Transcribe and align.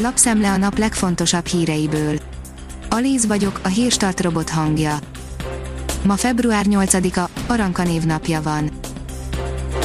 Lapszemle 0.00 0.50
a 0.50 0.56
nap 0.56 0.78
legfontosabb 0.78 1.46
híreiből. 1.46 2.18
Alíz 2.88 3.26
vagyok, 3.26 3.60
a 3.62 3.68
hírstart 3.68 4.20
robot 4.20 4.50
hangja. 4.50 4.98
Ma 6.04 6.16
február 6.16 6.64
8-a, 6.68 7.30
Aranka 7.46 7.82
névnapja 7.82 8.42
van. 8.42 8.70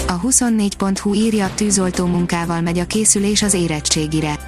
A 0.07 0.19
24.hu 0.21 1.13
írja, 1.13 1.51
tűzoltó 1.55 2.05
munkával 2.05 2.61
megy 2.61 2.79
a 2.79 2.85
készülés 2.85 3.41
az 3.41 3.53
érettségire. 3.53 4.39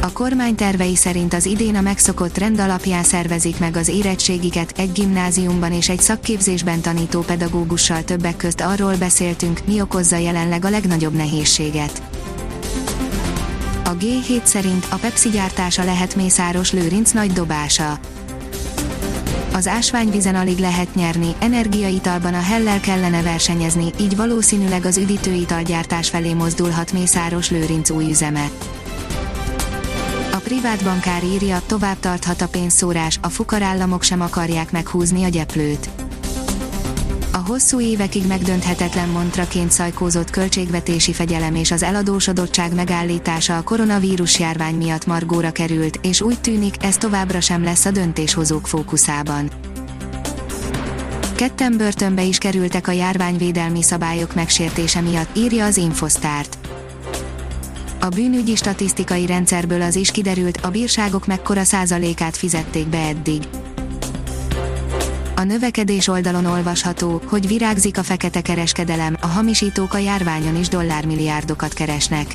A 0.00 0.12
kormány 0.12 0.54
tervei 0.54 0.96
szerint 0.96 1.34
az 1.34 1.46
idén 1.46 1.76
a 1.76 1.80
megszokott 1.80 2.38
rend 2.38 2.58
alapján 2.58 3.02
szervezik 3.02 3.58
meg 3.58 3.76
az 3.76 3.88
érettségiket, 3.88 4.72
egy 4.76 4.92
gimnáziumban 4.92 5.72
és 5.72 5.88
egy 5.88 6.00
szakképzésben 6.00 6.80
tanító 6.80 7.20
pedagógussal 7.20 8.04
többek 8.04 8.36
közt 8.36 8.60
arról 8.60 8.96
beszéltünk, 8.96 9.60
mi 9.66 9.80
okozza 9.80 10.16
jelenleg 10.16 10.64
a 10.64 10.70
legnagyobb 10.70 11.14
nehézséget. 11.14 12.02
A 13.94 13.96
G7 13.96 14.44
szerint 14.44 14.86
a 14.90 14.96
Pepsi 14.96 15.28
gyártása 15.28 15.84
lehet 15.84 16.14
Mészáros 16.14 16.72
Lőrinc 16.72 17.10
nagy 17.10 17.32
dobása. 17.32 17.98
Az 19.52 19.66
ásványvizen 19.66 20.34
alig 20.34 20.58
lehet 20.58 20.94
nyerni, 20.94 21.34
energiaitalban 21.38 22.34
a 22.34 22.40
hellel 22.40 22.80
kellene 22.80 23.22
versenyezni, 23.22 23.90
így 24.00 24.16
valószínűleg 24.16 24.84
az 24.84 24.96
üdítőitalgyártás 24.96 26.08
felé 26.08 26.32
mozdulhat 26.32 26.92
Mészáros 26.92 27.50
Lőrinc 27.50 27.90
új 27.90 28.10
üzeme. 28.10 28.50
A 30.32 30.38
privát 30.38 30.84
bankár 30.84 31.24
írja, 31.24 31.62
tovább 31.66 32.00
tarthat 32.00 32.40
a 32.40 32.48
pénzszórás, 32.48 33.18
a 33.22 33.28
fukarállamok 33.28 34.02
sem 34.02 34.20
akarják 34.20 34.70
meghúzni 34.70 35.24
a 35.24 35.28
gyeplőt 35.28 35.88
hosszú 37.46 37.80
évekig 37.80 38.26
megdönthetetlen 38.26 39.08
montraként 39.08 39.70
szajkózott 39.70 40.30
költségvetési 40.30 41.12
fegyelem 41.12 41.54
és 41.54 41.70
az 41.70 41.82
eladósodottság 41.82 42.74
megállítása 42.74 43.56
a 43.56 43.62
koronavírus 43.62 44.38
járvány 44.38 44.74
miatt 44.74 45.06
margóra 45.06 45.50
került, 45.50 45.98
és 46.02 46.20
úgy 46.20 46.40
tűnik, 46.40 46.84
ez 46.84 46.96
továbbra 46.96 47.40
sem 47.40 47.64
lesz 47.64 47.84
a 47.84 47.90
döntéshozók 47.90 48.66
fókuszában. 48.66 49.50
Ketten 51.34 51.76
börtönbe 51.76 52.22
is 52.22 52.38
kerültek 52.38 52.88
a 52.88 52.92
járványvédelmi 52.92 53.82
szabályok 53.82 54.34
megsértése 54.34 55.00
miatt, 55.00 55.36
írja 55.36 55.64
az 55.64 55.76
Infosztárt. 55.76 56.58
A 58.00 58.08
bűnügyi 58.08 58.56
statisztikai 58.56 59.26
rendszerből 59.26 59.82
az 59.82 59.96
is 59.96 60.10
kiderült, 60.10 60.56
a 60.62 60.70
bírságok 60.70 61.26
mekkora 61.26 61.64
százalékát 61.64 62.36
fizették 62.36 62.86
be 62.86 62.98
eddig. 62.98 63.42
Növekedés 65.44 66.08
oldalon 66.08 66.44
olvasható, 66.44 67.22
hogy 67.26 67.46
virágzik 67.46 67.98
a 67.98 68.02
fekete 68.02 68.40
kereskedelem, 68.40 69.16
a 69.20 69.26
hamisítók 69.26 69.94
a 69.94 69.98
járványon 69.98 70.56
is 70.56 70.68
dollármilliárdokat 70.68 71.72
keresnek. 71.72 72.34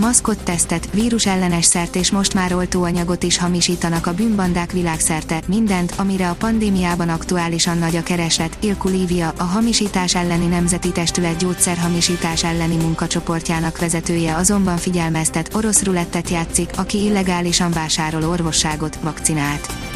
Maszkot 0.00 0.44
tesztet, 0.44 0.88
ellenes 1.24 1.64
szert 1.64 1.96
és 1.96 2.10
most 2.10 2.34
már 2.34 2.54
oltóanyagot 2.54 3.22
is 3.22 3.38
hamisítanak 3.38 4.06
a 4.06 4.14
bűnbandák 4.14 4.72
világszerte, 4.72 5.40
mindent, 5.46 5.92
amire 5.96 6.30
a 6.30 6.34
pandémiában 6.34 7.08
aktuálisan 7.08 7.78
nagy 7.78 7.96
a 7.96 8.02
kereslet, 8.02 8.56
Ilku 8.60 8.88
Lívia, 8.88 9.32
a 9.36 9.42
hamisítás 9.42 10.14
elleni 10.14 10.46
nemzeti 10.46 10.92
testület 10.92 11.36
gyógyszerhamisítás 11.36 12.44
elleni 12.44 12.76
munkacsoportjának 12.76 13.78
vezetője 13.78 14.34
azonban 14.34 14.76
figyelmeztet, 14.76 15.54
orosz 15.54 15.82
rulettet 15.82 16.30
játszik, 16.30 16.70
aki 16.76 17.04
illegálisan 17.04 17.70
vásárol 17.70 18.24
orvosságot, 18.24 18.98
vakcinát. 19.02 19.89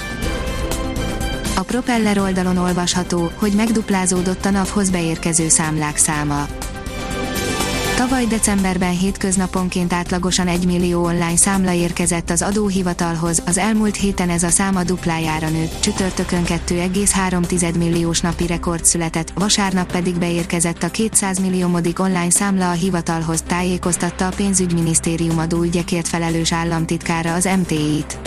Propeller 1.64 2.18
oldalon 2.18 2.56
olvasható, 2.56 3.30
hogy 3.34 3.52
megduplázódott 3.52 4.44
a 4.44 4.50
NAV-hoz 4.50 4.90
beérkező 4.90 5.48
számlák 5.48 5.96
száma. 5.96 6.46
Tavaly 7.96 8.26
decemberben 8.26 8.98
hétköznaponként 8.98 9.92
átlagosan 9.92 10.48
1 10.48 10.66
millió 10.66 11.04
online 11.04 11.36
számla 11.36 11.72
érkezett 11.72 12.30
az 12.30 12.42
adóhivatalhoz, 12.42 13.42
az 13.46 13.58
elmúlt 13.58 13.96
héten 13.96 14.30
ez 14.30 14.42
a 14.42 14.48
száma 14.48 14.82
duplájára 14.82 15.48
nőtt, 15.48 15.80
csütörtökön 15.80 16.44
2,3 16.44 17.78
milliós 17.78 18.20
napi 18.20 18.46
rekord 18.46 18.84
született, 18.84 19.32
vasárnap 19.34 19.92
pedig 19.92 20.18
beérkezett 20.18 20.82
a 20.82 20.90
200 20.90 21.38
milliómodik 21.38 21.98
online 21.98 22.30
számla 22.30 22.70
a 22.70 22.74
hivatalhoz, 22.74 23.42
tájékoztatta 23.42 24.26
a 24.26 24.32
pénzügyminisztérium 24.36 25.38
adóügyekért 25.38 26.08
felelős 26.08 26.52
államtitkára 26.52 27.34
az 27.34 27.48
MTI-t 27.58 28.23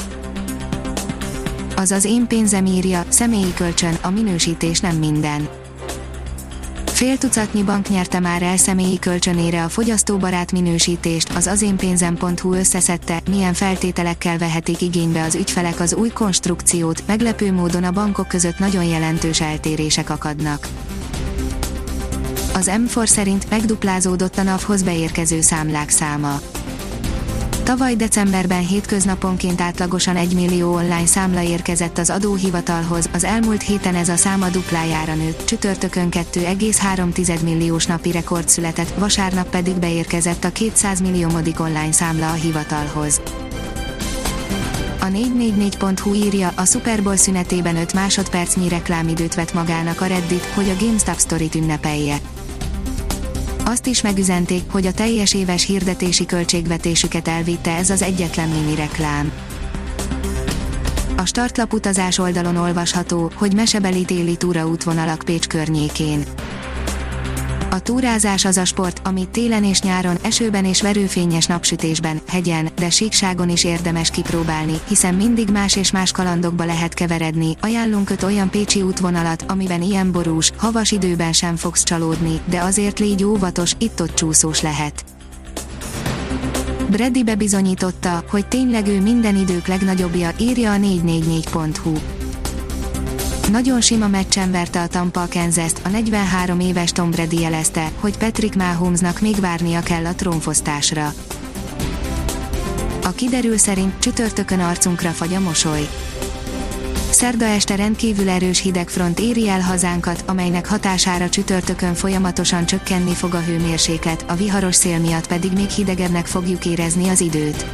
az 1.77 2.05
én 2.05 2.27
pénzem 2.27 2.65
írja, 2.65 3.03
személyi 3.09 3.53
kölcsön, 3.53 3.97
a 4.01 4.09
minősítés 4.09 4.79
nem 4.79 4.95
minden. 4.95 5.49
Fél 6.85 7.17
tucatnyi 7.17 7.63
bank 7.63 7.89
nyerte 7.89 8.19
már 8.19 8.41
el 8.41 8.57
személyi 8.57 8.99
kölcsönére 8.99 9.63
a 9.63 9.69
fogyasztóbarát 9.69 10.51
minősítést, 10.51 11.29
az 11.29 11.47
azénpénzem.hu 11.47 12.53
összeszedte, 12.53 13.21
milyen 13.29 13.53
feltételekkel 13.53 14.38
vehetik 14.38 14.81
igénybe 14.81 15.23
az 15.23 15.35
ügyfelek 15.35 15.79
az 15.79 15.93
új 15.93 16.09
konstrukciót, 16.09 17.03
meglepő 17.07 17.53
módon 17.53 17.83
a 17.83 17.91
bankok 17.91 18.27
között 18.27 18.59
nagyon 18.59 18.83
jelentős 18.83 19.41
eltérések 19.41 20.09
akadnak. 20.09 20.67
Az 22.53 22.71
M4 22.73 23.05
szerint 23.05 23.49
megduplázódott 23.49 24.38
a 24.38 24.44
NAV-hoz 24.44 24.83
beérkező 24.83 25.41
számlák 25.41 25.89
száma 25.89 26.39
Tavaly 27.67 27.95
decemberben 27.95 28.67
hétköznaponként 28.67 29.61
átlagosan 29.61 30.16
1 30.16 30.33
millió 30.33 30.73
online 30.73 31.05
számla 31.05 31.41
érkezett 31.41 31.97
az 31.97 32.09
adóhivatalhoz, 32.09 33.09
az 33.13 33.23
elmúlt 33.23 33.61
héten 33.61 33.95
ez 33.95 34.09
a 34.09 34.16
száma 34.16 34.50
duplájára 34.50 35.16
nőtt, 35.16 35.45
csütörtökön 35.45 36.09
2,3 36.09 37.44
milliós 37.44 37.85
napi 37.85 38.11
rekord 38.11 38.50
született, 38.50 38.94
vasárnap 38.97 39.50
pedig 39.50 39.75
beérkezett 39.75 40.44
a 40.44 40.51
200 40.51 41.01
milliómodik 41.01 41.59
online 41.59 41.91
számla 41.91 42.29
a 42.29 42.33
hivatalhoz. 42.33 43.22
A 45.00 45.06
444.hu 45.06 46.13
írja, 46.13 46.51
a 46.56 46.66
Super 46.66 47.03
Bowl 47.03 47.16
szünetében 47.16 47.75
5 47.75 47.94
másodpercnyi 47.94 48.69
reklámidőt 48.69 49.35
vett 49.35 49.53
magának 49.53 50.01
a 50.01 50.06
Reddit, 50.06 50.45
hogy 50.45 50.69
a 50.69 50.83
GameStop 50.85 51.17
sztorit 51.17 51.56
ünnepelje. 51.56 52.17
Azt 53.69 53.85
is 53.85 54.01
megüzenték, 54.01 54.61
hogy 54.72 54.85
a 54.85 54.94
teljes 54.94 55.33
éves 55.33 55.66
hirdetési 55.66 56.25
költségvetésüket 56.25 57.28
elvitte 57.28 57.75
ez 57.75 57.89
az 57.89 58.01
egyetlen 58.01 58.50
mini 58.50 58.75
reklám. 58.75 59.31
A 61.17 61.25
startlap 61.25 61.73
utazás 61.73 62.17
oldalon 62.17 62.56
olvasható, 62.56 63.31
hogy 63.35 63.53
mesebeli 63.53 64.06
téli 64.06 64.35
túraútvonalak 64.35 65.22
Pécs 65.25 65.47
környékén. 65.47 66.23
A 67.77 67.81
túrázás 67.81 68.45
az 68.45 68.57
a 68.57 68.65
sport, 68.65 69.01
amit 69.03 69.29
télen 69.29 69.63
és 69.63 69.81
nyáron, 69.81 70.17
esőben 70.21 70.65
és 70.65 70.81
verőfényes 70.81 71.45
napsütésben, 71.45 72.21
hegyen, 72.27 72.69
de 72.75 72.89
síkságon 72.89 73.49
is 73.49 73.63
érdemes 73.63 74.09
kipróbálni, 74.09 74.73
hiszen 74.88 75.13
mindig 75.13 75.49
más 75.49 75.75
és 75.75 75.91
más 75.91 76.11
kalandokba 76.11 76.65
lehet 76.65 76.93
keveredni. 76.93 77.55
Ajánlunk 77.61 78.09
öt 78.09 78.23
olyan 78.23 78.49
pécsi 78.49 78.81
útvonalat, 78.81 79.43
amiben 79.47 79.81
ilyen 79.81 80.11
borús, 80.11 80.51
havas 80.55 80.91
időben 80.91 81.33
sem 81.33 81.55
fogsz 81.55 81.83
csalódni, 81.83 82.39
de 82.45 82.59
azért 82.59 82.99
légy 82.99 83.23
óvatos, 83.23 83.73
itt-ott 83.77 84.13
csúszós 84.15 84.61
lehet. 84.61 85.05
Brady 86.89 87.23
bebizonyította, 87.23 88.23
hogy 88.29 88.47
tényleg 88.47 88.88
ő 88.88 89.01
minden 89.01 89.35
idők 89.35 89.67
legnagyobbja, 89.67 90.31
írja 90.39 90.71
a 90.73 90.77
444.hu. 90.77 92.16
Nagyon 93.52 93.81
sima 93.81 94.08
meccsen 94.08 94.52
verte 94.52 94.81
a 94.81 94.88
Tampa 94.88 95.22
a 95.22 95.28
kansas 95.28 95.72
a 95.84 95.90
43 95.90 96.59
éves 96.59 96.91
Tom 96.91 97.12
Brady 97.12 97.40
jelezte, 97.40 97.91
hogy 98.00 98.18
Patrick 98.18 98.56
Mahomesnak 98.56 99.22
még 99.22 99.40
várnia 99.40 99.81
kell 99.81 100.06
a 100.06 100.16
trónfosztásra. 100.16 101.13
A 103.03 103.12
kiderül 103.12 103.57
szerint 103.57 104.00
csütörtökön 104.00 104.59
arcunkra 104.59 105.09
fagy 105.09 105.34
a 105.34 105.40
mosoly. 105.40 105.90
Szerda 107.09 107.46
este 107.46 107.75
rendkívül 107.75 108.30
erős 108.30 108.62
hidegfront 108.62 109.19
éri 109.19 109.50
el 109.50 109.62
hazánkat, 109.62 110.24
amelynek 110.25 110.68
hatására 110.68 111.30
csütörtökön 111.30 111.94
folyamatosan 111.94 112.66
csökkenni 112.66 113.13
fog 113.13 113.34
a 113.34 113.41
hőmérséklet, 113.41 114.25
a 114.28 114.36
viharos 114.36 114.75
szél 114.75 115.00
miatt 115.00 115.28
pedig 115.28 115.52
még 115.53 115.69
hidegebbnek 115.69 116.25
fogjuk 116.25 116.66
érezni 116.66 117.10
az 117.10 117.21
időt. 117.21 117.66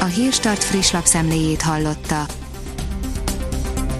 A 0.00 0.04
Hírstart 0.04 0.64
friss 0.64 0.92
lapszemléjét 0.92 1.62
hallotta. 1.62 2.26